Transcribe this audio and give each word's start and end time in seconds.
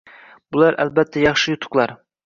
Bular, 0.55 0.79
albatta, 0.85 1.25
yaxshi 1.27 1.55
yutuqlar. 1.57 1.99